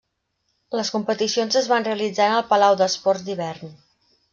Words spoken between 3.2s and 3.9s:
d'Hivern.